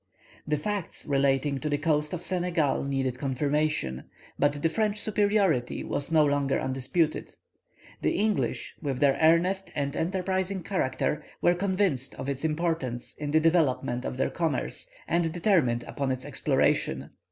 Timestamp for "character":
10.63-11.23